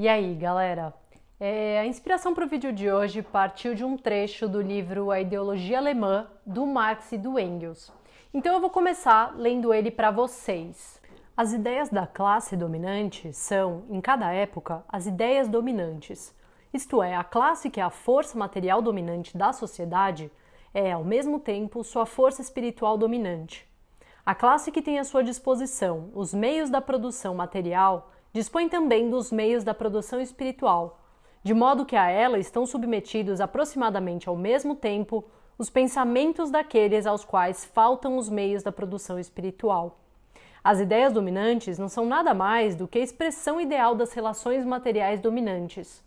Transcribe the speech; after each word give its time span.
E 0.00 0.06
aí, 0.06 0.32
galera? 0.36 0.94
É, 1.40 1.80
a 1.80 1.84
inspiração 1.84 2.32
para 2.32 2.44
o 2.44 2.48
vídeo 2.48 2.72
de 2.72 2.88
hoje 2.88 3.20
partiu 3.20 3.74
de 3.74 3.84
um 3.84 3.96
trecho 3.96 4.48
do 4.48 4.62
livro 4.62 5.10
A 5.10 5.20
Ideologia 5.20 5.78
Alemã, 5.78 6.28
do 6.46 6.64
Marx 6.64 7.10
e 7.10 7.18
do 7.18 7.36
Engels. 7.36 7.90
Então 8.32 8.54
eu 8.54 8.60
vou 8.60 8.70
começar 8.70 9.34
lendo 9.36 9.74
ele 9.74 9.90
para 9.90 10.12
vocês. 10.12 11.02
As 11.36 11.52
ideias 11.52 11.88
da 11.88 12.06
classe 12.06 12.56
dominante 12.56 13.32
são, 13.32 13.86
em 13.90 14.00
cada 14.00 14.30
época, 14.32 14.84
as 14.88 15.06
ideias 15.06 15.48
dominantes. 15.48 16.32
Isto 16.72 17.02
é, 17.02 17.16
a 17.16 17.24
classe 17.24 17.68
que 17.68 17.80
é 17.80 17.82
a 17.82 17.90
força 17.90 18.38
material 18.38 18.80
dominante 18.80 19.36
da 19.36 19.52
sociedade 19.52 20.30
é, 20.72 20.92
ao 20.92 21.02
mesmo 21.02 21.40
tempo, 21.40 21.82
sua 21.82 22.06
força 22.06 22.40
espiritual 22.40 22.96
dominante. 22.96 23.68
A 24.24 24.32
classe 24.32 24.70
que 24.70 24.80
tem 24.80 25.00
à 25.00 25.02
sua 25.02 25.24
disposição 25.24 26.08
os 26.14 26.32
meios 26.32 26.70
da 26.70 26.80
produção 26.80 27.34
material 27.34 28.12
dispõe 28.32 28.68
também 28.68 29.08
dos 29.08 29.32
meios 29.32 29.64
da 29.64 29.74
produção 29.74 30.20
espiritual, 30.20 31.00
de 31.42 31.54
modo 31.54 31.86
que 31.86 31.96
a 31.96 32.10
ela 32.10 32.38
estão 32.38 32.66
submetidos 32.66 33.40
aproximadamente 33.40 34.28
ao 34.28 34.36
mesmo 34.36 34.74
tempo 34.74 35.24
os 35.58 35.68
pensamentos 35.68 36.50
daqueles 36.50 37.06
aos 37.06 37.24
quais 37.24 37.64
faltam 37.64 38.16
os 38.16 38.28
meios 38.28 38.62
da 38.62 38.70
produção 38.70 39.18
espiritual. 39.18 39.98
As 40.62 40.80
ideias 40.80 41.12
dominantes 41.12 41.78
não 41.78 41.88
são 41.88 42.04
nada 42.04 42.34
mais 42.34 42.76
do 42.76 42.86
que 42.86 42.98
a 42.98 43.02
expressão 43.02 43.60
ideal 43.60 43.94
das 43.94 44.12
relações 44.12 44.64
materiais 44.64 45.20
dominantes. 45.20 46.02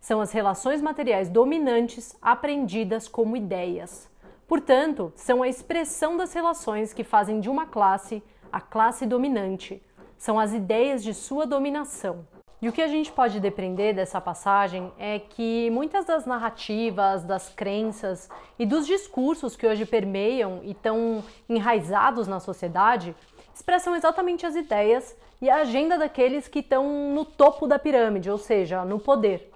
São 0.00 0.20
as 0.20 0.32
relações 0.32 0.80
materiais 0.80 1.28
dominantes 1.28 2.16
aprendidas 2.22 3.08
como 3.08 3.36
ideias. 3.36 4.08
Portanto, 4.46 5.12
são 5.16 5.42
a 5.42 5.48
expressão 5.48 6.16
das 6.16 6.32
relações 6.32 6.92
que 6.92 7.02
fazem 7.02 7.40
de 7.40 7.50
uma 7.50 7.66
classe 7.66 8.22
a 8.52 8.60
classe 8.60 9.04
dominante. 9.04 9.82
São 10.16 10.38
as 10.38 10.52
ideias 10.52 11.02
de 11.02 11.12
sua 11.12 11.46
dominação. 11.46 12.26
E 12.60 12.68
o 12.68 12.72
que 12.72 12.80
a 12.80 12.88
gente 12.88 13.12
pode 13.12 13.38
depreender 13.38 13.94
dessa 13.94 14.18
passagem 14.20 14.90
é 14.98 15.18
que 15.18 15.68
muitas 15.70 16.06
das 16.06 16.24
narrativas, 16.24 17.22
das 17.22 17.50
crenças 17.50 18.30
e 18.58 18.64
dos 18.64 18.86
discursos 18.86 19.54
que 19.54 19.66
hoje 19.66 19.84
permeiam 19.84 20.60
e 20.62 20.70
estão 20.70 21.22
enraizados 21.48 22.26
na 22.26 22.40
sociedade 22.40 23.14
expressam 23.54 23.94
exatamente 23.94 24.46
as 24.46 24.56
ideias 24.56 25.14
e 25.40 25.50
a 25.50 25.56
agenda 25.56 25.98
daqueles 25.98 26.48
que 26.48 26.60
estão 26.60 27.12
no 27.12 27.24
topo 27.24 27.66
da 27.66 27.78
pirâmide, 27.78 28.30
ou 28.30 28.38
seja, 28.38 28.84
no 28.84 28.98
poder. 28.98 29.52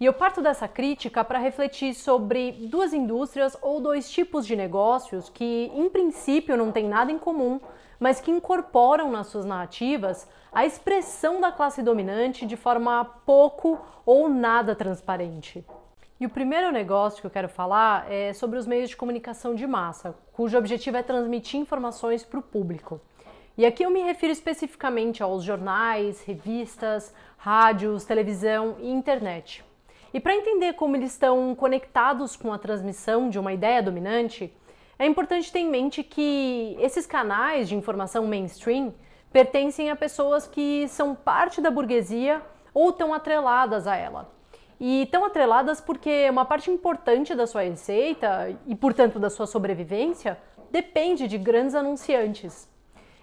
E 0.00 0.04
eu 0.04 0.12
parto 0.12 0.40
dessa 0.40 0.68
crítica 0.68 1.24
para 1.24 1.40
refletir 1.40 1.92
sobre 1.92 2.52
duas 2.52 2.92
indústrias 2.92 3.56
ou 3.60 3.80
dois 3.80 4.08
tipos 4.08 4.46
de 4.46 4.54
negócios 4.54 5.28
que, 5.28 5.72
em 5.74 5.88
princípio, 5.90 6.56
não 6.56 6.70
têm 6.70 6.88
nada 6.88 7.10
em 7.10 7.18
comum, 7.18 7.60
mas 7.98 8.20
que 8.20 8.30
incorporam 8.30 9.10
nas 9.10 9.26
suas 9.28 9.44
narrativas 9.44 10.28
a 10.52 10.64
expressão 10.64 11.40
da 11.40 11.52
classe 11.52 11.82
dominante 11.82 12.46
de 12.46 12.56
forma 12.56 13.04
pouco 13.26 13.78
ou 14.06 14.28
nada 14.28 14.74
transparente. 14.74 15.64
E 16.20 16.26
o 16.26 16.30
primeiro 16.30 16.72
negócio 16.72 17.20
que 17.20 17.26
eu 17.26 17.30
quero 17.30 17.48
falar 17.48 18.10
é 18.10 18.32
sobre 18.32 18.58
os 18.58 18.66
meios 18.66 18.90
de 18.90 18.96
comunicação 18.96 19.54
de 19.54 19.66
massa, 19.66 20.16
cujo 20.32 20.58
objetivo 20.58 20.96
é 20.96 21.02
transmitir 21.02 21.60
informações 21.60 22.24
para 22.24 22.40
o 22.40 22.42
público. 22.42 23.00
E 23.56 23.64
aqui 23.64 23.84
eu 23.84 23.90
me 23.90 24.02
refiro 24.02 24.32
especificamente 24.32 25.22
aos 25.22 25.44
jornais, 25.44 26.22
revistas, 26.22 27.14
rádios, 27.36 28.04
televisão 28.04 28.76
e 28.80 28.90
internet. 28.90 29.64
E 30.12 30.18
para 30.18 30.34
entender 30.34 30.72
como 30.72 30.96
eles 30.96 31.12
estão 31.12 31.54
conectados 31.54 32.34
com 32.34 32.52
a 32.52 32.58
transmissão 32.58 33.28
de 33.28 33.38
uma 33.38 33.52
ideia 33.52 33.82
dominante, 33.82 34.52
é 34.98 35.06
importante 35.06 35.52
ter 35.52 35.60
em 35.60 35.70
mente 35.70 36.02
que 36.02 36.76
esses 36.80 37.06
canais 37.06 37.68
de 37.68 37.76
informação 37.76 38.26
mainstream 38.26 38.92
pertencem 39.32 39.90
a 39.90 39.96
pessoas 39.96 40.46
que 40.46 40.88
são 40.88 41.14
parte 41.14 41.60
da 41.60 41.70
burguesia 41.70 42.42
ou 42.74 42.90
estão 42.90 43.14
atreladas 43.14 43.86
a 43.86 43.94
ela. 43.94 44.32
E 44.80 45.02
estão 45.02 45.24
atreladas 45.24 45.80
porque 45.80 46.28
uma 46.30 46.44
parte 46.44 46.70
importante 46.70 47.34
da 47.34 47.46
sua 47.46 47.62
receita 47.62 48.56
e, 48.66 48.74
portanto, 48.74 49.18
da 49.18 49.28
sua 49.28 49.46
sobrevivência 49.46 50.38
depende 50.70 51.26
de 51.26 51.38
grandes 51.38 51.74
anunciantes. 51.74 52.68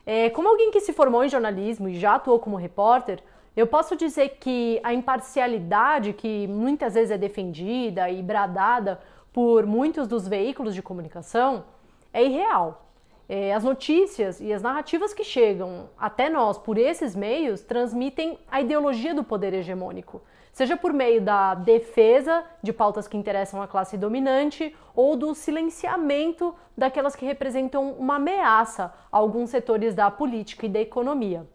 É, 0.05 0.29
como 0.29 0.47
alguém 0.47 0.71
que 0.71 0.79
se 0.81 0.93
formou 0.93 1.23
em 1.23 1.29
jornalismo 1.29 1.89
e 1.89 1.99
já 1.99 2.15
atuou 2.15 2.39
como 2.39 2.55
repórter, 2.55 3.21
eu 3.55 3.65
posso 3.65 3.95
dizer 3.95 4.37
que 4.39 4.79
a 4.83 4.93
imparcialidade 4.93 6.13
que 6.13 6.45
muitas 6.47 6.93
vezes 6.93 7.11
é 7.11 7.17
defendida 7.17 8.09
e 8.09 8.21
bradada 8.21 8.99
por 9.35 9.65
muitos 9.65 10.07
dos 10.07 10.25
veículos 10.25 10.73
de 10.73 10.81
comunicação 10.81 11.65
é 12.13 12.23
irreal. 12.23 12.85
É, 13.27 13.53
as 13.53 13.65
notícias 13.65 14.39
e 14.39 14.53
as 14.53 14.61
narrativas 14.61 15.13
que 15.13 15.25
chegam 15.25 15.89
até 15.99 16.29
nós 16.29 16.57
por 16.57 16.77
esses 16.77 17.13
meios 17.17 17.59
transmitem 17.59 18.39
a 18.49 18.61
ideologia 18.61 19.13
do 19.13 19.25
poder 19.25 19.53
hegemônico, 19.53 20.21
seja 20.53 20.77
por 20.77 20.93
meio 20.93 21.21
da 21.21 21.53
defesa 21.53 22.45
de 22.63 22.71
pautas 22.71 23.09
que 23.09 23.17
interessam 23.17 23.61
a 23.61 23.67
classe 23.67 23.97
dominante 23.97 24.73
ou 24.95 25.17
do 25.17 25.35
silenciamento 25.35 26.55
daquelas 26.77 27.13
que 27.13 27.25
representam 27.25 27.91
uma 27.91 28.15
ameaça 28.15 28.93
a 29.11 29.17
alguns 29.17 29.49
setores 29.49 29.93
da 29.93 30.09
política 30.09 30.65
e 30.65 30.69
da 30.69 30.79
economia. 30.79 31.45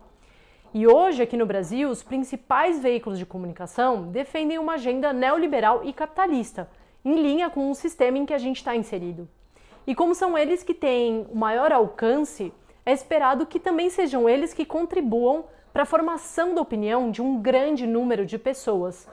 E 0.75 0.87
hoje, 0.87 1.23
aqui 1.23 1.37
no 1.37 1.47
Brasil, 1.47 1.89
os 1.89 2.03
principais 2.03 2.79
veículos 2.79 3.19
de 3.19 3.25
comunicação 3.25 4.03
defendem 4.03 4.59
uma 4.59 4.75
agenda 4.75 5.15
neoliberal 5.15 5.83
e 5.83 5.95
capitalista, 5.95 6.69
em 7.05 7.15
linha 7.15 7.51
com 7.51 7.71
o 7.71 7.75
sistema 7.75 8.19
em 8.19 8.27
que 8.27 8.35
a 8.35 8.39
gente 8.39 8.57
está 8.57 8.75
inserido. 8.77 9.29
E 9.87 9.95
como 9.95 10.15
são 10.15 10.37
eles 10.37 10.63
que 10.63 10.75
têm 10.75 11.27
o 11.31 11.37
maior 11.37 11.73
alcance, 11.73 12.53
é 12.85 12.93
esperado 12.93 13.47
que 13.47 13.59
também 13.59 13.91
sejam 13.91 14.29
eles 14.29 14.55
que 14.55 14.65
contribuam 14.65 15.45
para 15.73 15.85
a 15.85 15.87
formação 15.87 16.55
da 16.55 16.61
opinião 16.61 17.11
de 17.11 17.23
um 17.23 17.41
grande 17.41 17.87
número 17.87 18.27
de 18.27 18.39
pessoas, 18.39 19.09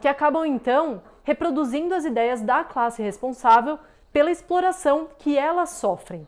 que 0.00 0.08
acabam 0.08 0.44
então 0.44 1.02
reproduzindo 1.22 1.94
as 1.94 2.04
ideias 2.04 2.40
da 2.40 2.64
classe 2.64 3.02
responsável 3.02 3.78
pela 4.12 4.30
exploração 4.30 5.08
que 5.18 5.38
elas 5.38 5.70
sofrem. 5.70 6.26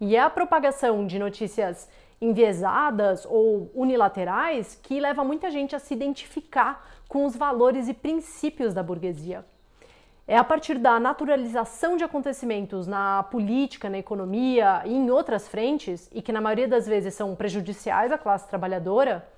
E 0.00 0.16
é 0.16 0.20
a 0.20 0.30
propagação 0.30 1.06
de 1.06 1.18
notícias 1.18 1.88
enviesadas 2.20 3.26
ou 3.26 3.70
unilaterais 3.74 4.78
que 4.82 5.00
leva 5.00 5.24
muita 5.24 5.50
gente 5.50 5.76
a 5.76 5.78
se 5.78 5.94
identificar 5.94 6.86
com 7.08 7.24
os 7.24 7.36
valores 7.36 7.88
e 7.88 7.94
princípios 7.94 8.74
da 8.74 8.82
burguesia. 8.82 9.44
É 10.30 10.36
a 10.36 10.44
partir 10.44 10.78
da 10.78 11.00
naturalização 11.00 11.96
de 11.96 12.04
acontecimentos 12.04 12.86
na 12.86 13.24
política, 13.24 13.90
na 13.90 13.98
economia 13.98 14.80
e 14.84 14.94
em 14.94 15.10
outras 15.10 15.48
frentes, 15.48 16.08
e 16.12 16.22
que 16.22 16.30
na 16.30 16.40
maioria 16.40 16.68
das 16.68 16.86
vezes 16.86 17.14
são 17.14 17.34
prejudiciais 17.34 18.12
à 18.12 18.16
classe 18.16 18.46
trabalhadora, 18.46 19.28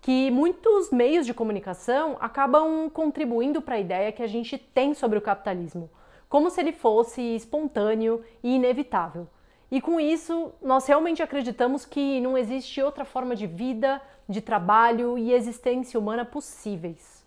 que 0.00 0.32
muitos 0.32 0.90
meios 0.90 1.26
de 1.26 1.32
comunicação 1.32 2.16
acabam 2.18 2.90
contribuindo 2.90 3.62
para 3.62 3.76
a 3.76 3.78
ideia 3.78 4.10
que 4.10 4.20
a 4.20 4.26
gente 4.26 4.58
tem 4.58 4.94
sobre 4.94 5.16
o 5.16 5.22
capitalismo, 5.22 5.88
como 6.28 6.50
se 6.50 6.60
ele 6.60 6.72
fosse 6.72 7.22
espontâneo 7.36 8.24
e 8.42 8.56
inevitável. 8.56 9.28
E 9.70 9.80
com 9.80 10.00
isso, 10.00 10.52
nós 10.60 10.84
realmente 10.88 11.22
acreditamos 11.22 11.86
que 11.86 12.20
não 12.20 12.36
existe 12.36 12.82
outra 12.82 13.04
forma 13.04 13.36
de 13.36 13.46
vida, 13.46 14.02
de 14.28 14.40
trabalho 14.40 15.16
e 15.16 15.32
existência 15.32 16.00
humana 16.00 16.24
possíveis. 16.24 17.21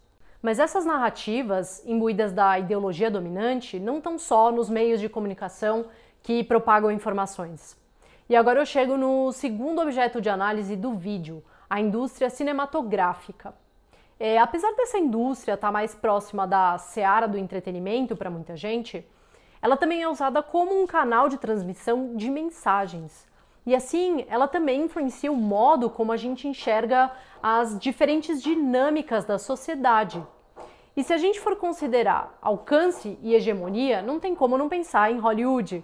Mas 0.46 0.60
essas 0.60 0.86
narrativas, 0.86 1.84
imbuídas 1.88 2.32
da 2.32 2.60
ideologia 2.60 3.10
dominante, 3.10 3.80
não 3.80 3.98
estão 3.98 4.16
só 4.20 4.52
nos 4.52 4.70
meios 4.70 5.02
de 5.02 5.10
comunicação 5.10 5.88
que 6.22 6.44
propagam 6.44 6.92
informações. 6.92 7.76
E 8.30 8.36
agora 8.36 8.60
eu 8.60 8.66
chego 8.68 8.96
no 8.96 9.32
segundo 9.32 9.82
objeto 9.82 10.22
de 10.22 10.30
análise 10.30 10.76
do 10.76 10.94
vídeo, 10.94 11.44
a 11.68 11.82
indústria 11.82 12.30
cinematográfica. 12.30 13.56
É, 14.20 14.38
apesar 14.38 14.72
dessa 14.76 15.00
indústria 15.00 15.56
estar 15.56 15.70
tá 15.70 15.72
mais 15.72 15.96
próxima 15.96 16.46
da 16.46 16.78
seara 16.78 17.28
do 17.28 17.40
entretenimento 17.40 18.16
para 18.16 18.30
muita 18.30 18.56
gente, 18.56 19.04
ela 19.60 19.76
também 19.76 20.04
é 20.04 20.08
usada 20.08 20.44
como 20.44 20.80
um 20.80 20.86
canal 20.86 21.28
de 21.28 21.40
transmissão 21.40 22.16
de 22.16 22.30
mensagens. 22.30 23.28
E 23.66 23.74
assim, 23.74 24.28
ela 24.30 24.48
também 24.48 24.84
influencia 24.84 25.32
o 25.32 25.36
modo 25.36 25.90
como 25.90 26.12
a 26.12 26.18
gente 26.18 26.48
enxerga 26.48 27.12
as 27.42 27.80
diferentes 27.80 28.44
dinâmicas 28.44 29.26
da 29.26 29.40
sociedade, 29.40 30.24
e 30.96 31.04
se 31.04 31.12
a 31.12 31.18
gente 31.18 31.40
for 31.40 31.56
considerar 31.58 32.38
alcance 32.42 33.18
e 33.22 33.36
hegemonia, 33.36 34.02
não 34.02 34.20
tem 34.20 34.34
como 34.34 34.58
não 34.58 34.70
pensar 34.70 35.12
em 35.12 35.20
Hollywood, 35.20 35.84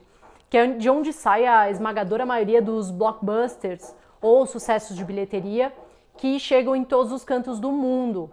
que 0.50 0.58
é 0.58 0.68
de 0.68 0.90
onde 0.90 1.12
sai 1.12 1.46
a 1.46 1.70
esmagadora 1.70 2.26
maioria 2.26 2.62
dos 2.62 2.90
blockbusters 2.90 3.94
ou 4.22 4.46
sucessos 4.46 4.96
de 4.96 5.04
bilheteria 5.04 5.74
que 6.18 6.40
chegam 6.40 6.76
em 6.76 6.84
todos 6.84 7.12
os 7.12 7.26
cantos 7.26 7.60
do 7.60 7.72
mundo. 7.72 8.32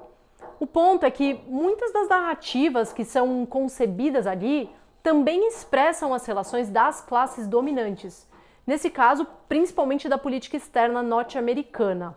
O 0.61 0.67
ponto 0.67 1.05
é 1.05 1.11
que 1.11 1.41
muitas 1.47 1.93
das 1.93 2.09
narrativas 2.09 2.93
que 2.93 3.05
são 3.05 3.47
concebidas 3.47 4.27
ali 4.27 4.71
também 5.03 5.49
expressam 5.49 6.13
as 6.13 6.27
relações 6.27 6.69
das 6.69 7.01
classes 7.01 7.47
dominantes, 7.47 8.29
nesse 8.67 8.91
caso, 8.91 9.27
principalmente 9.49 10.09
da 10.09 10.19
política 10.19 10.57
externa 10.57 11.03
norte-americana. 11.03 12.17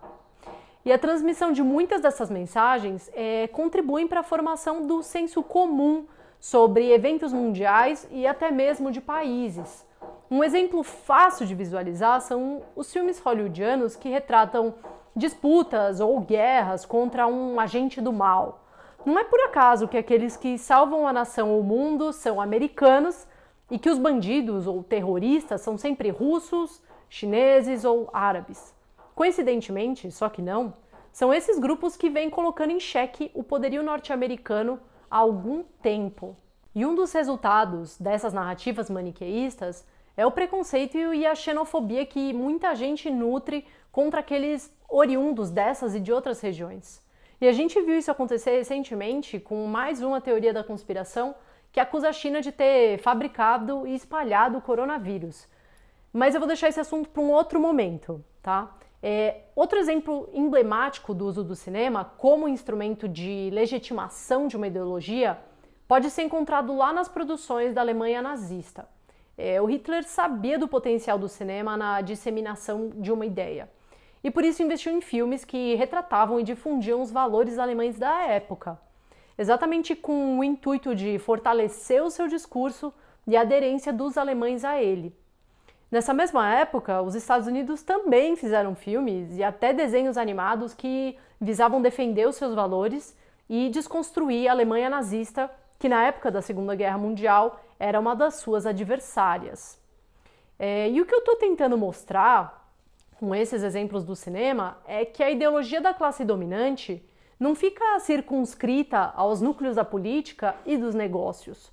E 0.84 0.92
a 0.92 0.98
transmissão 0.98 1.52
de 1.52 1.62
muitas 1.62 2.00
dessas 2.00 2.28
mensagens 2.28 3.10
é, 3.14 3.46
contribuem 3.48 4.08
para 4.08 4.20
a 4.20 4.24
formação 4.24 4.86
do 4.86 5.02
senso 5.02 5.42
comum 5.42 6.06
sobre 6.40 6.92
eventos 6.92 7.32
mundiais 7.32 8.08
e 8.10 8.26
até 8.26 8.50
mesmo 8.50 8.90
de 8.90 9.00
países. 9.00 9.86
Um 10.28 10.42
exemplo 10.42 10.82
fácil 10.82 11.46
de 11.46 11.54
visualizar 11.54 12.20
são 12.20 12.62
os 12.74 12.92
filmes 12.92 13.20
hollywoodianos 13.20 13.94
que 13.94 14.08
retratam 14.08 14.74
disputas 15.14 16.00
ou 16.00 16.18
guerras 16.20 16.84
contra 16.84 17.28
um 17.28 17.60
agente 17.60 18.00
do 18.00 18.12
mal. 18.12 18.64
Não 19.04 19.18
é 19.18 19.24
por 19.24 19.38
acaso 19.40 19.86
que 19.86 19.98
aqueles 19.98 20.36
que 20.36 20.58
salvam 20.58 21.06
a 21.06 21.12
nação 21.12 21.50
ou 21.50 21.60
o 21.60 21.64
mundo 21.64 22.12
são 22.12 22.40
americanos 22.40 23.26
e 23.70 23.78
que 23.78 23.90
os 23.90 23.98
bandidos 23.98 24.66
ou 24.66 24.82
terroristas 24.82 25.60
são 25.60 25.76
sempre 25.76 26.10
russos, 26.10 26.82
chineses 27.08 27.84
ou 27.84 28.08
árabes. 28.12 28.74
Coincidentemente, 29.14 30.10
só 30.10 30.28
que 30.28 30.42
não, 30.42 30.74
são 31.12 31.32
esses 31.32 31.58
grupos 31.58 31.96
que 31.96 32.08
vêm 32.08 32.30
colocando 32.30 32.70
em 32.70 32.80
xeque 32.80 33.30
o 33.34 33.42
poderio 33.42 33.82
norte-americano 33.82 34.80
há 35.10 35.18
algum 35.18 35.62
tempo. 35.82 36.36
E 36.74 36.86
um 36.86 36.94
dos 36.94 37.12
resultados 37.12 37.98
dessas 37.98 38.32
narrativas 38.32 38.88
maniqueístas 38.88 39.86
é 40.16 40.24
o 40.24 40.30
preconceito 40.30 40.96
e 40.96 41.26
a 41.26 41.34
xenofobia 41.34 42.06
que 42.06 42.32
muita 42.32 42.74
gente 42.74 43.10
nutre 43.10 43.66
contra 43.90 44.20
aqueles 44.20 44.74
oriundos 44.88 45.50
dessas 45.50 45.94
e 45.94 46.00
de 46.00 46.12
outras 46.12 46.40
regiões. 46.40 47.02
E 47.40 47.46
a 47.48 47.52
gente 47.52 47.80
viu 47.82 47.98
isso 47.98 48.10
acontecer 48.10 48.52
recentemente 48.52 49.38
com 49.38 49.66
mais 49.66 50.02
uma 50.02 50.20
teoria 50.20 50.52
da 50.52 50.64
conspiração 50.64 51.34
que 51.70 51.80
acusa 51.80 52.08
a 52.08 52.12
China 52.12 52.40
de 52.40 52.52
ter 52.52 52.98
fabricado 52.98 53.86
e 53.86 53.94
espalhado 53.94 54.58
o 54.58 54.62
coronavírus. 54.62 55.46
Mas 56.12 56.34
eu 56.34 56.40
vou 56.40 56.46
deixar 56.46 56.68
esse 56.68 56.80
assunto 56.80 57.08
para 57.08 57.22
um 57.22 57.30
outro 57.30 57.58
momento, 57.58 58.24
tá? 58.42 58.74
É, 59.02 59.40
outro 59.56 59.78
exemplo 59.78 60.28
emblemático 60.32 61.12
do 61.12 61.26
uso 61.26 61.42
do 61.42 61.56
cinema 61.56 62.04
como 62.16 62.46
instrumento 62.46 63.08
de 63.08 63.50
legitimação 63.52 64.46
de 64.46 64.56
uma 64.56 64.68
ideologia 64.68 65.38
pode 65.88 66.08
ser 66.08 66.22
encontrado 66.22 66.74
lá 66.76 66.92
nas 66.92 67.08
produções 67.08 67.74
da 67.74 67.80
Alemanha 67.80 68.22
nazista. 68.22 68.88
É, 69.36 69.60
o 69.60 69.66
Hitler 69.66 70.04
sabia 70.04 70.58
do 70.58 70.68
potencial 70.68 71.18
do 71.18 71.28
cinema 71.28 71.76
na 71.76 72.00
disseminação 72.00 72.90
de 72.94 73.10
uma 73.10 73.26
ideia 73.26 73.68
e 74.22 74.30
por 74.30 74.44
isso 74.44 74.62
investiu 74.62 74.92
em 74.92 75.00
filmes 75.00 75.44
que 75.44 75.74
retratavam 75.74 76.38
e 76.38 76.44
difundiam 76.44 77.00
os 77.00 77.10
valores 77.10 77.58
alemães 77.58 77.98
da 77.98 78.22
época, 78.22 78.78
exatamente 79.36 79.96
com 79.96 80.38
o 80.38 80.44
intuito 80.44 80.94
de 80.94 81.18
fortalecer 81.18 82.02
o 82.02 82.10
seu 82.10 82.28
discurso 82.28 82.94
e 83.26 83.36
a 83.36 83.40
aderência 83.40 83.92
dos 83.92 84.16
alemães 84.16 84.64
a 84.64 84.80
ele. 84.80 85.12
Nessa 85.92 86.14
mesma 86.14 86.50
época, 86.50 87.02
os 87.02 87.14
Estados 87.14 87.46
Unidos 87.46 87.82
também 87.82 88.34
fizeram 88.34 88.74
filmes 88.74 89.36
e 89.36 89.44
até 89.44 89.74
desenhos 89.74 90.16
animados 90.16 90.72
que 90.72 91.18
visavam 91.38 91.82
defender 91.82 92.26
os 92.26 92.36
seus 92.36 92.54
valores 92.54 93.14
e 93.46 93.68
desconstruir 93.68 94.48
a 94.48 94.52
Alemanha 94.52 94.88
nazista, 94.88 95.50
que 95.78 95.90
na 95.90 96.02
época 96.04 96.30
da 96.30 96.40
Segunda 96.40 96.74
Guerra 96.74 96.96
Mundial 96.96 97.60
era 97.78 98.00
uma 98.00 98.16
das 98.16 98.36
suas 98.36 98.64
adversárias. 98.64 99.78
É, 100.58 100.88
e 100.88 100.98
o 100.98 101.04
que 101.04 101.14
eu 101.14 101.18
estou 101.18 101.36
tentando 101.36 101.76
mostrar 101.76 102.72
com 103.18 103.34
esses 103.34 103.62
exemplos 103.62 104.02
do 104.02 104.16
cinema 104.16 104.78
é 104.86 105.04
que 105.04 105.22
a 105.22 105.30
ideologia 105.30 105.82
da 105.82 105.92
classe 105.92 106.24
dominante 106.24 107.06
não 107.38 107.54
fica 107.54 108.00
circunscrita 108.00 109.12
aos 109.14 109.42
núcleos 109.42 109.76
da 109.76 109.84
política 109.84 110.56
e 110.64 110.78
dos 110.78 110.94
negócios. 110.94 111.70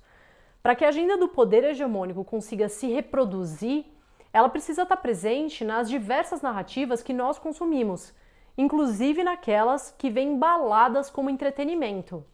Para 0.62 0.74
que 0.74 0.84
a 0.84 0.88
agenda 0.88 1.16
do 1.16 1.28
poder 1.28 1.64
hegemônico 1.64 2.22
consiga 2.22 2.68
se 2.68 2.86
reproduzir, 2.88 3.86
ela 4.32 4.48
precisa 4.48 4.82
estar 4.82 4.96
presente 4.96 5.64
nas 5.64 5.88
diversas 5.88 6.40
narrativas 6.40 7.02
que 7.02 7.12
nós 7.12 7.38
consumimos, 7.38 8.14
inclusive 8.56 9.24
naquelas 9.24 9.94
que 9.96 10.10
vêm 10.10 10.32
embaladas 10.32 11.10
como 11.10 11.30
entretenimento. 11.30 12.24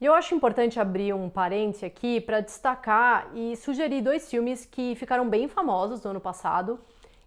E 0.00 0.06
eu 0.06 0.14
acho 0.14 0.34
importante 0.34 0.80
abrir 0.80 1.14
um 1.14 1.30
parêntese 1.30 1.84
aqui 1.84 2.20
para 2.20 2.40
destacar 2.40 3.30
e 3.34 3.56
sugerir 3.56 4.02
dois 4.02 4.28
filmes 4.28 4.64
que 4.64 4.94
ficaram 4.96 5.28
bem 5.28 5.48
famosos 5.48 6.02
no 6.02 6.10
ano 6.10 6.20
passado 6.20 6.80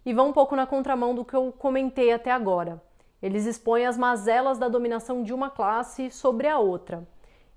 e 0.04 0.12
vão 0.12 0.28
um 0.28 0.32
pouco 0.32 0.54
na 0.54 0.66
contramão 0.66 1.14
do 1.14 1.24
que 1.24 1.34
eu 1.34 1.52
comentei 1.58 2.12
até 2.12 2.30
agora. 2.30 2.82
Eles 3.22 3.46
expõem 3.46 3.86
as 3.86 3.96
mazelas 3.96 4.58
da 4.58 4.68
dominação 4.68 5.22
de 5.22 5.34
uma 5.34 5.50
classe 5.50 6.10
sobre 6.10 6.46
a 6.46 6.58
outra. 6.58 7.06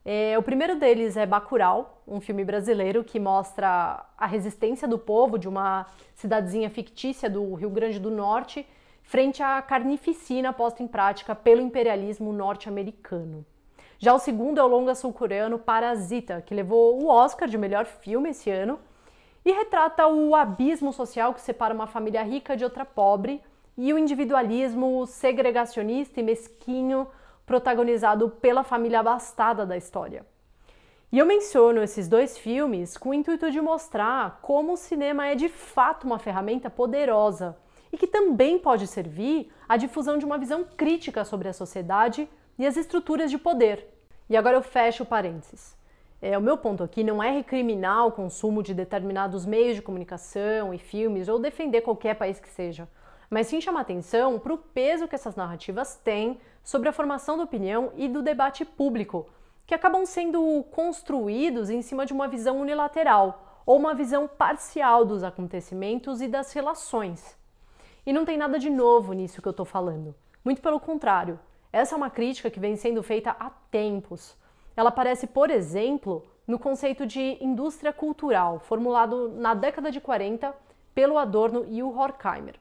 É, 0.03 0.35
o 0.37 0.41
primeiro 0.41 0.79
deles 0.79 1.15
é 1.15 1.27
Bacurau, 1.27 2.01
um 2.07 2.19
filme 2.19 2.43
brasileiro 2.43 3.03
que 3.03 3.19
mostra 3.19 4.03
a 4.17 4.25
resistência 4.25 4.87
do 4.87 4.97
povo 4.97 5.37
de 5.37 5.47
uma 5.47 5.85
cidadezinha 6.15 6.69
fictícia 6.71 7.29
do 7.29 7.53
Rio 7.53 7.69
Grande 7.69 7.99
do 7.99 8.09
Norte 8.09 8.65
frente 9.03 9.43
à 9.43 9.61
carnificina 9.61 10.51
posta 10.51 10.81
em 10.81 10.87
prática 10.87 11.35
pelo 11.35 11.61
imperialismo 11.61 12.33
norte-americano. 12.33 13.45
Já 13.99 14.13
o 14.13 14.19
segundo 14.19 14.59
é 14.59 14.63
o 14.63 14.67
longa 14.67 14.95
sul-coreano 14.95 15.59
Parasita, 15.59 16.41
que 16.41 16.55
levou 16.55 16.99
o 16.99 17.07
Oscar 17.07 17.47
de 17.47 17.57
melhor 17.57 17.85
filme 17.85 18.29
esse 18.29 18.49
ano 18.49 18.79
e 19.45 19.51
retrata 19.51 20.07
o 20.07 20.33
abismo 20.33 20.91
social 20.91 21.33
que 21.33 21.41
separa 21.41 21.73
uma 21.73 21.85
família 21.85 22.23
rica 22.23 22.57
de 22.57 22.63
outra 22.63 22.85
pobre 22.85 23.39
e 23.77 23.93
o 23.93 23.99
individualismo 23.99 25.05
segregacionista 25.05 26.19
e 26.19 26.23
mesquinho 26.23 27.07
protagonizado 27.45 28.29
pela 28.29 28.63
família 28.63 28.99
abastada 28.99 29.65
da 29.65 29.77
história. 29.77 30.25
E 31.11 31.19
eu 31.19 31.25
menciono 31.25 31.83
esses 31.83 32.07
dois 32.07 32.37
filmes 32.37 32.95
com 32.95 33.09
o 33.09 33.13
intuito 33.13 33.51
de 33.51 33.59
mostrar 33.59 34.39
como 34.41 34.73
o 34.73 34.77
cinema 34.77 35.27
é 35.27 35.35
de 35.35 35.49
fato 35.49 36.05
uma 36.05 36.17
ferramenta 36.17 36.69
poderosa 36.69 37.57
e 37.91 37.97
que 37.97 38.07
também 38.07 38.57
pode 38.57 38.87
servir 38.87 39.51
à 39.67 39.75
difusão 39.75 40.17
de 40.17 40.25
uma 40.25 40.37
visão 40.37 40.63
crítica 40.63 41.25
sobre 41.25 41.49
a 41.49 41.53
sociedade 41.53 42.29
e 42.57 42.65
as 42.65 42.77
estruturas 42.77 43.29
de 43.29 43.37
poder. 43.37 43.85
E 44.29 44.37
agora 44.37 44.55
eu 44.55 44.61
fecho 44.61 45.05
parênteses. 45.05 45.75
É, 46.21 46.37
o 46.37 46.41
meu 46.41 46.55
ponto 46.55 46.83
aqui 46.83 47.03
não 47.03 47.21
é 47.21 47.31
recriminar 47.31 48.05
o 48.05 48.11
consumo 48.11 48.63
de 48.63 48.73
determinados 48.73 49.45
meios 49.45 49.75
de 49.75 49.81
comunicação 49.81 50.73
e 50.73 50.77
filmes 50.77 51.27
ou 51.27 51.39
defender 51.39 51.81
qualquer 51.81 52.15
país 52.15 52.39
que 52.39 52.47
seja, 52.47 52.87
mas 53.31 53.47
sim 53.47 53.61
chamar 53.61 53.81
atenção 53.81 54.37
para 54.37 54.53
o 54.53 54.57
peso 54.57 55.07
que 55.07 55.15
essas 55.15 55.37
narrativas 55.37 55.95
têm 55.95 56.37
sobre 56.61 56.89
a 56.89 56.91
formação 56.91 57.37
da 57.37 57.45
opinião 57.45 57.93
e 57.95 58.09
do 58.09 58.21
debate 58.21 58.65
público, 58.65 59.29
que 59.65 59.73
acabam 59.73 60.05
sendo 60.05 60.65
construídos 60.69 61.69
em 61.69 61.81
cima 61.81 62.05
de 62.05 62.11
uma 62.11 62.27
visão 62.27 62.59
unilateral 62.59 63.63
ou 63.65 63.77
uma 63.77 63.95
visão 63.95 64.27
parcial 64.27 65.05
dos 65.05 65.23
acontecimentos 65.23 66.21
e 66.21 66.27
das 66.27 66.51
relações. 66.51 67.37
E 68.05 68.11
não 68.11 68.25
tem 68.25 68.37
nada 68.37 68.59
de 68.59 68.69
novo 68.69 69.13
nisso 69.13 69.41
que 69.41 69.47
eu 69.47 69.51
estou 69.51 69.65
falando. 69.65 70.13
Muito 70.43 70.61
pelo 70.61 70.79
contrário, 70.79 71.39
essa 71.71 71.95
é 71.95 71.97
uma 71.97 72.09
crítica 72.09 72.51
que 72.51 72.59
vem 72.59 72.75
sendo 72.75 73.01
feita 73.01 73.33
há 73.39 73.49
tempos. 73.71 74.35
Ela 74.75 74.89
aparece, 74.89 75.25
por 75.25 75.49
exemplo, 75.49 76.25
no 76.45 76.59
conceito 76.59 77.05
de 77.05 77.37
indústria 77.39 77.93
cultural, 77.93 78.59
formulado 78.59 79.29
na 79.29 79.53
década 79.53 79.89
de 79.89 80.01
40 80.01 80.53
pelo 80.93 81.17
Adorno 81.17 81.65
e 81.69 81.81
o 81.81 81.97
Horkheimer. 81.97 82.60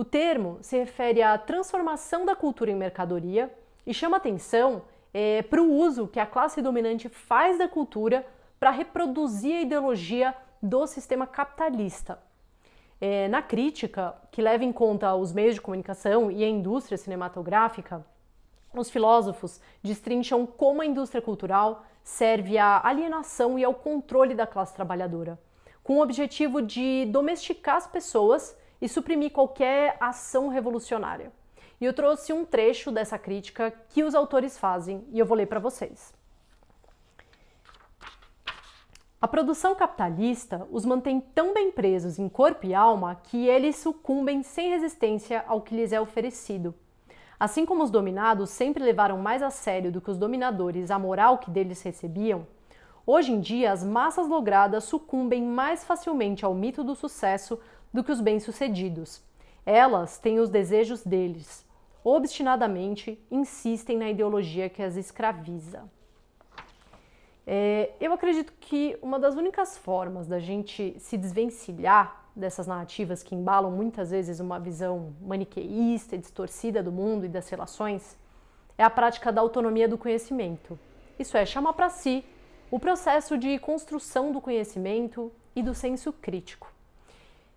O 0.00 0.04
termo 0.04 0.56
se 0.62 0.78
refere 0.78 1.20
à 1.20 1.36
transformação 1.36 2.24
da 2.24 2.34
cultura 2.34 2.70
em 2.70 2.74
mercadoria 2.74 3.52
e 3.86 3.92
chama 3.92 4.16
atenção 4.16 4.80
é, 5.12 5.42
para 5.42 5.60
o 5.62 5.70
uso 5.70 6.08
que 6.08 6.18
a 6.18 6.24
classe 6.24 6.62
dominante 6.62 7.10
faz 7.10 7.58
da 7.58 7.68
cultura 7.68 8.26
para 8.58 8.70
reproduzir 8.70 9.56
a 9.56 9.60
ideologia 9.60 10.34
do 10.62 10.86
sistema 10.86 11.26
capitalista. 11.26 12.18
É, 12.98 13.28
na 13.28 13.42
crítica, 13.42 14.14
que 14.30 14.40
leva 14.40 14.64
em 14.64 14.72
conta 14.72 15.14
os 15.14 15.34
meios 15.34 15.56
de 15.56 15.60
comunicação 15.60 16.30
e 16.30 16.42
a 16.42 16.48
indústria 16.48 16.96
cinematográfica, 16.96 18.02
os 18.72 18.88
filósofos 18.88 19.60
destrincham 19.82 20.46
como 20.46 20.80
a 20.80 20.86
indústria 20.86 21.20
cultural 21.20 21.84
serve 22.02 22.56
à 22.56 22.80
alienação 22.82 23.58
e 23.58 23.64
ao 23.64 23.74
controle 23.74 24.34
da 24.34 24.46
classe 24.46 24.74
trabalhadora, 24.74 25.38
com 25.82 25.98
o 25.98 26.02
objetivo 26.02 26.62
de 26.62 27.04
domesticar 27.12 27.76
as 27.76 27.86
pessoas 27.86 28.58
e 28.80 28.88
suprimir 28.88 29.32
qualquer 29.32 29.96
ação 30.00 30.48
revolucionária. 30.48 31.32
E 31.80 31.84
eu 31.84 31.94
trouxe 31.94 32.32
um 32.32 32.44
trecho 32.44 32.90
dessa 32.90 33.18
crítica 33.18 33.72
que 33.88 34.04
os 34.04 34.14
autores 34.14 34.58
fazem 34.58 35.04
e 35.10 35.18
eu 35.18 35.26
vou 35.26 35.36
ler 35.36 35.46
para 35.46 35.58
vocês. 35.58 36.12
A 39.22 39.28
produção 39.28 39.74
capitalista 39.74 40.66
os 40.70 40.86
mantém 40.86 41.20
tão 41.20 41.52
bem 41.52 41.70
presos 41.70 42.18
em 42.18 42.26
corpo 42.26 42.64
e 42.64 42.74
alma 42.74 43.14
que 43.14 43.46
eles 43.46 43.76
sucumbem 43.76 44.42
sem 44.42 44.70
resistência 44.70 45.44
ao 45.46 45.60
que 45.60 45.74
lhes 45.74 45.92
é 45.92 46.00
oferecido. 46.00 46.74
Assim 47.38 47.66
como 47.66 47.82
os 47.82 47.90
dominados 47.90 48.48
sempre 48.48 48.82
levaram 48.82 49.18
mais 49.18 49.42
a 49.42 49.50
sério 49.50 49.92
do 49.92 50.00
que 50.00 50.10
os 50.10 50.16
dominadores 50.16 50.90
a 50.90 50.98
moral 50.98 51.36
que 51.36 51.50
deles 51.50 51.82
recebiam, 51.82 52.46
hoje 53.06 53.32
em 53.32 53.40
dia 53.40 53.72
as 53.72 53.84
massas 53.84 54.26
logradas 54.26 54.84
sucumbem 54.84 55.42
mais 55.42 55.84
facilmente 55.84 56.44
ao 56.44 56.54
mito 56.54 56.82
do 56.82 56.94
sucesso 56.94 57.58
do 57.92 58.04
que 58.04 58.12
os 58.12 58.20
bem-sucedidos. 58.20 59.22
Elas 59.64 60.18
têm 60.18 60.38
os 60.38 60.48
desejos 60.48 61.02
deles. 61.02 61.64
Obstinadamente 62.02 63.18
insistem 63.30 63.98
na 63.98 64.08
ideologia 64.08 64.68
que 64.68 64.82
as 64.82 64.96
escraviza. 64.96 65.82
É, 67.46 67.90
eu 68.00 68.12
acredito 68.12 68.52
que 68.60 68.96
uma 69.02 69.18
das 69.18 69.34
únicas 69.34 69.76
formas 69.76 70.26
da 70.26 70.38
gente 70.38 70.94
se 70.98 71.18
desvencilhar 71.18 72.24
dessas 72.34 72.66
narrativas 72.66 73.22
que 73.22 73.34
embalam 73.34 73.70
muitas 73.70 74.10
vezes 74.10 74.40
uma 74.40 74.58
visão 74.58 75.14
maniqueísta 75.20 76.14
e 76.14 76.18
distorcida 76.18 76.82
do 76.82 76.92
mundo 76.92 77.26
e 77.26 77.28
das 77.28 77.48
relações 77.48 78.16
é 78.78 78.84
a 78.84 78.88
prática 78.88 79.32
da 79.32 79.40
autonomia 79.40 79.88
do 79.88 79.98
conhecimento. 79.98 80.78
Isso 81.18 81.36
é, 81.36 81.44
chamar 81.44 81.72
para 81.74 81.90
si 81.90 82.24
o 82.70 82.78
processo 82.78 83.36
de 83.36 83.58
construção 83.58 84.32
do 84.32 84.40
conhecimento 84.40 85.30
e 85.54 85.62
do 85.62 85.74
senso 85.74 86.12
crítico. 86.12 86.72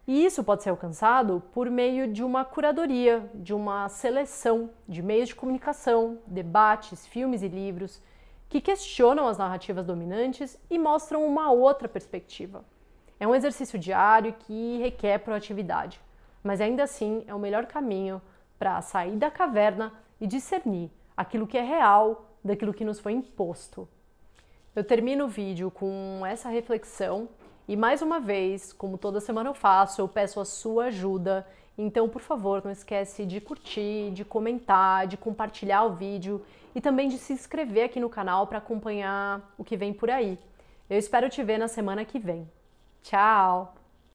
E 0.06 0.26
isso 0.26 0.44
pode 0.44 0.64
ser 0.64 0.70
alcançado 0.70 1.42
por 1.54 1.70
meio 1.70 2.12
de 2.12 2.24
uma 2.24 2.44
curadoria, 2.44 3.30
de 3.34 3.54
uma 3.54 3.88
seleção 3.88 4.70
de 4.88 5.02
meios 5.02 5.30
de 5.30 5.36
comunicação, 5.36 6.20
debates, 6.28 7.08
filmes 7.08 7.42
e 7.42 7.48
livros 7.48 8.02
que 8.50 8.60
questionam 8.60 9.28
as 9.28 9.38
narrativas 9.38 9.86
dominantes 9.86 10.60
e 10.70 10.78
mostram 10.78 11.26
uma 11.26 11.52
outra 11.52 11.88
perspectiva. 11.88 12.64
É 13.20 13.28
um 13.28 13.34
exercício 13.34 13.80
diário 13.80 14.34
que 14.34 14.78
requer 14.78 15.20
proatividade, 15.20 16.00
mas 16.44 16.60
ainda 16.60 16.84
assim 16.84 17.24
é 17.26 17.34
o 17.34 17.40
melhor 17.40 17.66
caminho 17.66 18.22
para 18.60 18.82
sair 18.82 19.16
da 19.16 19.32
caverna 19.32 19.94
e 20.20 20.28
discernir 20.28 20.92
aquilo 21.16 21.48
que 21.48 21.58
é 21.58 21.64
real 21.64 22.30
daquilo 22.44 22.74
que 22.74 22.86
nos 22.86 23.00
foi 23.00 23.14
imposto. 23.14 23.88
Eu 24.76 24.84
termino 24.84 25.26
o 25.26 25.30
vídeo 25.30 25.72
com 25.72 26.26
essa 26.26 26.50
reflexão 26.50 27.30
e 27.68 27.76
mais 27.76 28.02
uma 28.02 28.20
vez, 28.20 28.74
como 28.74 28.98
toda 28.98 29.20
semana 29.20 29.50
eu 29.50 29.54
faço, 29.54 30.02
eu 30.02 30.08
peço 30.08 30.40
a 30.40 30.46
sua 30.46 30.86
ajuda. 30.86 31.48
Então, 31.78 32.10
por 32.10 32.22
favor, 32.22 32.62
não 32.64 32.72
esquece 32.72 33.26
de 33.26 33.40
curtir, 33.40 34.12
de 34.12 34.24
comentar, 34.26 35.08
de 35.08 35.18
compartilhar 35.18 35.84
o 35.84 35.94
vídeo 35.94 36.44
e 36.76 36.82
também 36.82 37.08
de 37.10 37.18
se 37.18 37.34
inscrever 37.34 37.86
aqui 37.86 38.00
no 38.00 38.10
canal 38.10 38.48
para 38.48 38.58
acompanhar 38.58 39.54
o 39.58 39.64
que 39.64 39.78
vem 39.78 39.94
por 39.94 40.10
aí. 40.10 40.38
Eu 40.90 41.00
espero 41.00 41.30
te 41.30 41.42
ver 41.44 41.58
na 41.58 41.68
semana 41.68 42.06
que 42.06 42.20
vem. 42.20 42.50
Tchau! 43.02 43.83